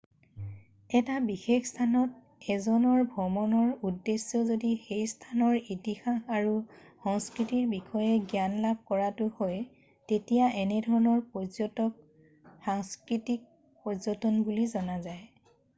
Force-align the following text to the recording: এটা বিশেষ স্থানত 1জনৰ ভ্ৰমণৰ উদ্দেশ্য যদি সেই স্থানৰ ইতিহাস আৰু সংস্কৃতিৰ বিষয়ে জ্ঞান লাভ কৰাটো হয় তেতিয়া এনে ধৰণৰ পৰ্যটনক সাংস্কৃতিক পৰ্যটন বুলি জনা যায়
এটা 0.99 1.15
বিশেষ 1.31 1.65
স্থানত 1.71 2.11
1জনৰ 2.53 3.01
ভ্ৰমণৰ 3.09 3.85
উদ্দেশ্য 3.89 4.39
যদি 4.47 4.71
সেই 4.87 5.03
স্থানৰ 5.11 5.59
ইতিহাস 5.77 6.17
আৰু 6.39 6.55
সংস্কৃতিৰ 7.05 7.69
বিষয়ে 7.77 8.27
জ্ঞান 8.33 8.57
লাভ 8.67 8.81
কৰাটো 8.93 9.27
হয় 9.37 9.63
তেতিয়া 10.15 10.43
এনে 10.65 10.81
ধৰণৰ 10.89 11.21
পৰ্যটনক 11.39 12.05
সাংস্কৃতিক 12.71 13.47
পৰ্যটন 13.87 14.43
বুলি 14.51 14.69
জনা 14.77 15.01
যায় 15.09 15.27